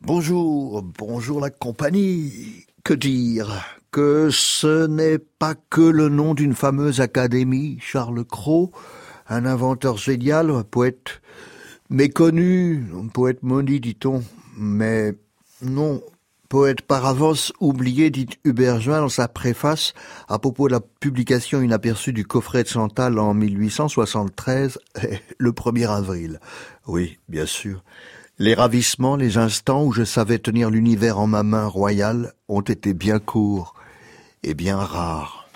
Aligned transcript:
Bonjour, 0.00 0.82
bonjour 0.82 1.40
la 1.40 1.50
compagnie. 1.50 2.66
Que 2.84 2.94
dire? 2.94 3.64
Que 3.90 4.28
ce 4.30 4.86
n'est 4.86 5.18
pas 5.18 5.54
que 5.54 5.80
le 5.80 6.08
nom 6.08 6.34
d'une 6.34 6.54
fameuse 6.54 7.00
académie, 7.00 7.78
Charles 7.80 8.24
Cros, 8.24 8.70
un 9.28 9.46
inventeur 9.46 9.96
génial, 9.96 10.50
un 10.50 10.62
poète 10.62 11.20
méconnu, 11.90 12.86
un 12.94 13.08
poète 13.08 13.42
maudit, 13.42 13.80
dit-on, 13.80 14.22
mais 14.56 15.14
non, 15.62 16.02
poète 16.48 16.82
par 16.82 17.06
avance 17.06 17.52
oublié, 17.60 18.10
dit 18.10 18.28
Hubert 18.44 18.80
dans 18.80 19.08
sa 19.08 19.28
préface 19.28 19.94
à 20.28 20.38
propos 20.38 20.68
de 20.68 20.72
la 20.72 20.80
publication 20.80 21.60
inaperçue 21.60 22.12
du 22.12 22.24
coffret 22.24 22.62
de 22.62 22.68
Chantal 22.68 23.18
en 23.18 23.34
1873, 23.34 24.78
le 25.38 25.52
1er 25.52 25.88
avril. 25.88 26.40
Oui, 26.86 27.18
bien 27.28 27.46
sûr. 27.46 27.82
Les 28.38 28.54
ravissements, 28.54 29.16
les 29.16 29.38
instants 29.38 29.84
où 29.84 29.92
je 29.92 30.04
savais 30.04 30.38
tenir 30.38 30.70
l'univers 30.70 31.18
en 31.18 31.26
ma 31.26 31.42
main 31.42 31.66
royale 31.66 32.34
ont 32.48 32.60
été 32.60 32.92
bien 32.92 33.18
courts 33.18 33.74
et 34.42 34.54
bien 34.54 34.76
rares. 34.76 35.48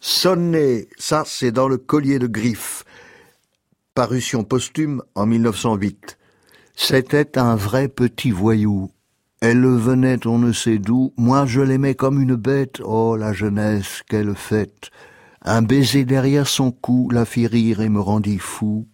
Sonner, 0.00 0.88
ça 0.98 1.24
c'est 1.26 1.52
dans 1.52 1.68
le 1.68 1.78
collier 1.78 2.18
de 2.18 2.26
griffes. 2.26 2.84
Parution 3.94 4.44
posthume 4.44 5.02
en 5.14 5.24
1908. 5.24 6.18
C'était 6.74 7.38
un 7.38 7.56
vrai 7.56 7.88
petit 7.88 8.30
voyou. 8.30 8.90
Elle 9.48 9.64
venait 9.64 10.26
on 10.26 10.38
ne 10.40 10.50
sait 10.50 10.78
d'où, 10.78 11.14
moi 11.16 11.46
je 11.46 11.60
l'aimais 11.60 11.94
comme 11.94 12.20
une 12.20 12.34
bête, 12.34 12.80
oh 12.84 13.14
la 13.14 13.32
jeunesse, 13.32 14.02
quelle 14.08 14.34
fête. 14.34 14.90
Un 15.40 15.62
baiser 15.62 16.04
derrière 16.04 16.48
son 16.48 16.72
cou 16.72 17.08
la 17.12 17.24
fit 17.24 17.46
rire 17.46 17.80
et 17.80 17.88
me 17.88 18.00
rendit 18.00 18.40
fou. 18.40 18.88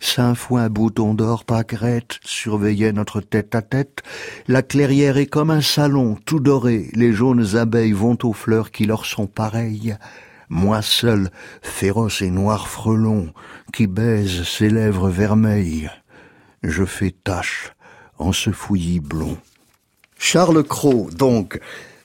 Cinq 0.00 0.36
fois 0.36 0.62
un 0.62 0.70
bouton 0.70 1.12
d'or 1.12 1.44
pâquerette 1.44 2.18
surveillait 2.24 2.94
notre 2.94 3.20
tête 3.20 3.54
à 3.54 3.60
tête. 3.60 3.98
La 4.48 4.62
clairière 4.62 5.18
est 5.18 5.26
comme 5.26 5.50
un 5.50 5.60
salon, 5.60 6.16
tout 6.24 6.40
doré. 6.40 6.88
Les 6.94 7.12
jaunes 7.12 7.56
abeilles 7.56 7.92
vont 7.92 8.16
aux 8.22 8.32
fleurs 8.32 8.70
qui 8.70 8.86
leur 8.86 9.04
sont 9.04 9.26
pareilles. 9.26 9.96
Moi 10.48 10.80
seul, 10.80 11.28
féroce 11.60 12.22
et 12.22 12.30
noir 12.30 12.68
frelon, 12.68 13.34
qui 13.74 13.86
baise 13.86 14.44
ses 14.44 14.70
lèvres 14.70 15.10
vermeilles. 15.10 15.90
Je 16.62 16.86
fais 16.86 17.10
tâche 17.10 17.74
en 18.16 18.32
ce 18.32 18.50
fouillis 18.50 19.00
blond. 19.00 19.36
Charles 20.22 20.62
Cros, 20.62 21.08
donc, 21.10 21.58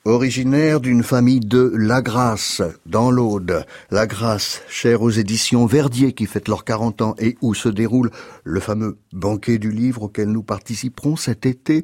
originaire 0.06 0.80
d'une 0.80 1.04
famille 1.04 1.42
de 1.42 1.74
La 1.76 2.02
Grasse, 2.02 2.62
dans 2.86 3.12
l'Aude. 3.12 3.66
La 3.92 4.08
Grasse, 4.08 4.62
chère 4.70 5.02
aux 5.02 5.12
éditions 5.12 5.66
Verdier 5.66 6.14
qui 6.14 6.26
fêtent 6.26 6.48
leurs 6.48 6.64
40 6.64 7.02
ans 7.02 7.16
et 7.20 7.38
où 7.42 7.54
se 7.54 7.68
déroule 7.68 8.10
le 8.46 8.62
fameux 8.62 8.98
banquet 9.12 9.58
du 9.58 9.70
livre 9.70 10.04
auquel 10.04 10.30
nous 10.30 10.44
participerons 10.44 11.18
cet 11.18 11.46
été. 11.46 11.84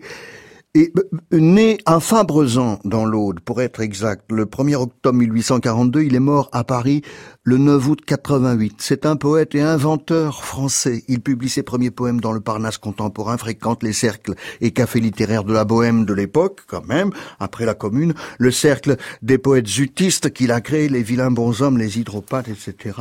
Et 0.73 0.93
euh, 0.97 1.37
né 1.37 1.79
à 1.85 1.99
Fabrezan, 1.99 2.79
dans 2.85 3.03
l'Aude, 3.03 3.41
pour 3.41 3.61
être 3.61 3.81
exact, 3.81 4.31
le 4.31 4.45
1er 4.45 4.75
octobre 4.75 5.17
1842, 5.17 6.03
il 6.03 6.15
est 6.15 6.19
mort 6.19 6.47
à 6.53 6.63
Paris 6.63 7.01
le 7.43 7.57
9 7.57 7.89
août 7.89 7.99
88. 8.05 8.75
C'est 8.77 9.05
un 9.05 9.17
poète 9.17 9.53
et 9.53 9.61
inventeur 9.61 10.45
français. 10.45 11.03
Il 11.09 11.19
publie 11.19 11.49
ses 11.49 11.63
premiers 11.63 11.91
poèmes 11.91 12.21
dans 12.21 12.31
le 12.31 12.39
Parnasse 12.39 12.77
contemporain, 12.77 13.37
fréquente 13.37 13.83
les 13.83 13.91
cercles 13.91 14.35
et 14.61 14.71
cafés 14.71 15.01
littéraires 15.01 15.43
de 15.43 15.51
la 15.51 15.65
Bohème 15.65 16.05
de 16.05 16.13
l'époque, 16.13 16.61
quand 16.67 16.87
même, 16.87 17.11
après 17.41 17.65
la 17.65 17.73
Commune, 17.73 18.13
le 18.37 18.51
cercle 18.51 18.95
des 19.21 19.37
poètes 19.37 19.67
zutistes 19.67 20.31
qu'il 20.31 20.53
a 20.53 20.61
créé, 20.61 20.87
les 20.87 21.03
vilains 21.03 21.31
bonshommes, 21.31 21.79
les 21.79 21.99
hydropathes, 21.99 22.47
etc. 22.47 22.95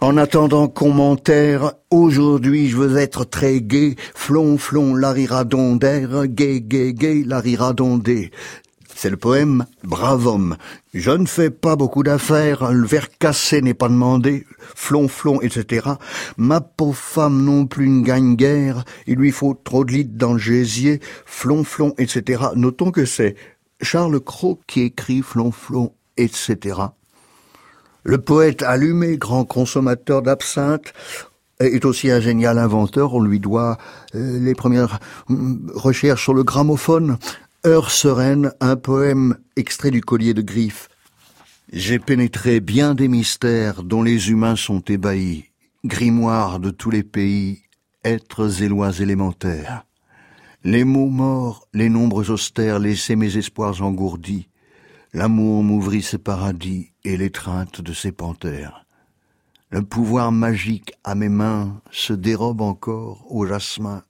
En 0.00 0.16
attendant 0.16 0.66
commentaire, 0.66 1.74
aujourd'hui 1.96 2.68
je 2.68 2.76
veux 2.76 2.96
être 2.98 3.24
très 3.24 3.60
gai, 3.60 3.96
flon 4.14 4.58
flon 4.58 4.94
la 4.94 5.12
riradondaire, 5.12 6.26
gay 6.26 6.60
gay 6.60 6.92
gay 6.92 7.22
la 7.24 7.40
riradondée. 7.40 8.30
C'est 8.94 9.10
le 9.10 9.16
poème 9.16 9.66
Brave 9.84 10.26
homme. 10.26 10.56
Je 10.94 11.10
ne 11.10 11.26
fais 11.26 11.50
pas 11.50 11.76
beaucoup 11.76 12.02
d'affaires, 12.02 12.72
le 12.72 12.86
verre 12.86 13.10
cassé 13.18 13.60
n'est 13.60 13.74
pas 13.74 13.88
demandé, 13.88 14.46
flon 14.74 15.06
flon, 15.06 15.40
etc. 15.42 15.90
Ma 16.38 16.62
pauvre 16.62 16.96
femme 16.96 17.44
non 17.44 17.66
plus 17.66 17.88
ne 17.90 18.02
gagne 18.02 18.36
guère, 18.36 18.84
il 19.06 19.16
lui 19.16 19.32
faut 19.32 19.52
trop 19.52 19.84
de 19.84 19.92
litres 19.92 20.14
dans 20.14 20.32
le 20.32 20.38
gésier, 20.38 21.00
flon 21.26 21.62
flon, 21.62 21.94
etc. 21.98 22.44
Notons 22.54 22.90
que 22.90 23.04
c'est 23.04 23.36
Charles 23.82 24.20
Cros 24.20 24.60
qui 24.66 24.82
écrit 24.82 25.20
flon 25.20 25.52
flon, 25.52 25.92
etc. 26.16 26.76
Le 28.02 28.18
poète 28.18 28.62
allumé, 28.62 29.18
grand 29.18 29.44
consommateur 29.44 30.22
d'absinthe, 30.22 30.94
est 31.60 31.84
aussi 31.84 32.10
un 32.10 32.20
génial 32.20 32.58
inventeur. 32.58 33.14
On 33.14 33.20
lui 33.20 33.40
doit 33.40 33.78
euh, 34.14 34.38
les 34.38 34.54
premières 34.54 34.98
mm, 35.28 35.70
recherches 35.74 36.24
sur 36.24 36.34
le 36.34 36.44
gramophone, 36.44 37.18
Heure 37.66 37.90
sereine, 37.90 38.52
un 38.60 38.76
poème 38.76 39.38
extrait 39.56 39.90
du 39.90 40.00
collier 40.00 40.34
de 40.34 40.42
griffes. 40.42 40.88
J'ai 41.72 41.98
pénétré 41.98 42.60
bien 42.60 42.94
des 42.94 43.08
mystères 43.08 43.82
dont 43.82 44.04
les 44.04 44.30
humains 44.30 44.54
sont 44.54 44.80
ébahis, 44.82 45.46
grimoires 45.84 46.60
de 46.60 46.70
tous 46.70 46.90
les 46.90 47.02
pays, 47.02 47.62
êtres 48.04 48.62
et 48.62 48.68
lois 48.68 48.92
élémentaires. 49.00 49.84
Les 50.62 50.84
mots 50.84 51.08
morts, 51.08 51.66
les 51.74 51.88
nombres 51.88 52.30
austères 52.30 52.78
laissaient 52.78 53.16
mes 53.16 53.36
espoirs 53.36 53.82
engourdis. 53.82 54.46
L'amour 55.12 55.64
m'ouvrit 55.64 56.02
ses 56.02 56.18
paradis 56.18 56.92
et 57.02 57.16
l'étreinte 57.16 57.80
de 57.80 57.92
ses 57.92 58.12
panthères. 58.12 58.86
Le 59.70 59.82
pouvoir 59.82 60.30
magique 60.30 60.92
à 61.06 61.14
mes 61.14 61.28
mains 61.28 61.80
se 61.92 62.12
dérobe 62.12 62.60
encore 62.60 63.24
au 63.30 63.46
jasmin. 63.46 64.02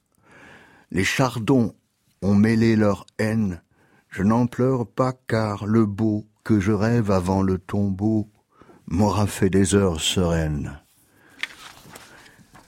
Les 0.90 1.04
chardons 1.04 1.74
ont 2.22 2.34
mêlé 2.34 2.74
leur 2.74 3.04
haine. 3.18 3.60
Je 4.08 4.22
n'en 4.22 4.46
pleure 4.46 4.86
pas 4.86 5.12
car 5.28 5.66
le 5.66 5.84
beau 5.84 6.26
que 6.42 6.58
je 6.58 6.72
rêve 6.72 7.10
avant 7.10 7.42
le 7.42 7.58
tombeau 7.58 8.30
m'aura 8.86 9.26
fait 9.26 9.50
des 9.50 9.74
heures 9.74 10.00
sereines. 10.00 10.80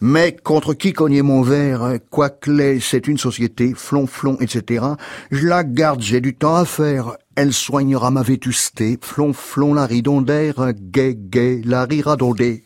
Mais 0.03 0.37
contre 0.37 0.75
qui 0.75 0.93
cogner 0.93 1.23
mon 1.23 1.41
verre, 1.41 1.99
quoique 2.11 2.79
c'est 2.81 3.09
une 3.09 3.19
société, 3.19 3.73
flonflon, 3.75 4.37
etc. 4.41 4.85
Je 5.31 5.47
la 5.47 5.65
garde, 5.65 6.03
j'ai 6.03 6.21
du 6.21 6.37
temps 6.37 6.55
à 6.55 6.67
faire. 6.67 7.17
Elle 7.35 7.55
soignera 7.55 8.11
ma 8.11 8.23
vétusté, 8.23 8.99
flonflon 9.01 9.73
la 9.73 9.87
ridondère, 9.87 10.73
gay 10.75 11.17
gay 11.17 11.63
la 11.65 11.87
riradondée. 11.87 12.63